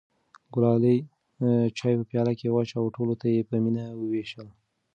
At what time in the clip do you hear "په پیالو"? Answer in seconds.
1.99-2.33